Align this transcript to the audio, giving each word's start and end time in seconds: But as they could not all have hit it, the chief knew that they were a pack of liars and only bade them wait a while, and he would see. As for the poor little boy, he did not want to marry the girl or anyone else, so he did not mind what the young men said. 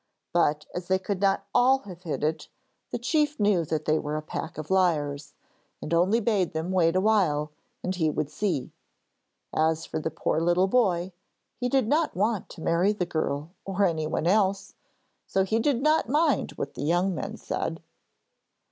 But 0.33 0.65
as 0.73 0.87
they 0.87 0.97
could 0.97 1.21
not 1.21 1.45
all 1.53 1.77
have 1.83 2.01
hit 2.01 2.23
it, 2.23 2.47
the 2.89 2.97
chief 2.97 3.39
knew 3.39 3.63
that 3.65 3.85
they 3.85 3.99
were 3.99 4.17
a 4.17 4.21
pack 4.23 4.57
of 4.57 4.71
liars 4.71 5.35
and 5.79 5.93
only 5.93 6.19
bade 6.19 6.53
them 6.53 6.71
wait 6.71 6.95
a 6.95 6.99
while, 6.99 7.51
and 7.83 7.93
he 7.93 8.09
would 8.09 8.31
see. 8.31 8.71
As 9.53 9.85
for 9.85 9.99
the 9.99 10.09
poor 10.09 10.41
little 10.41 10.65
boy, 10.65 11.11
he 11.55 11.69
did 11.69 11.87
not 11.87 12.15
want 12.17 12.49
to 12.49 12.61
marry 12.63 12.93
the 12.93 13.05
girl 13.05 13.51
or 13.63 13.85
anyone 13.85 14.25
else, 14.25 14.73
so 15.27 15.43
he 15.43 15.59
did 15.59 15.83
not 15.83 16.09
mind 16.09 16.53
what 16.53 16.73
the 16.73 16.81
young 16.81 17.13
men 17.13 17.37
said. 17.37 17.79